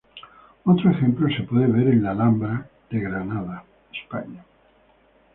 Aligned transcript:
Otro 0.65 0.89
ejemplo 0.89 1.27
se 1.29 1.43
puede 1.43 1.67
ver 1.67 1.89
en 1.89 2.01
la 2.01 2.09
Alhambra 2.09 2.67
en 2.89 3.65
España. 3.95 4.43